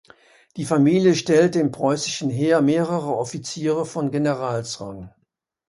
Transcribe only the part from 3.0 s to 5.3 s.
Offiziere von Generalsrang.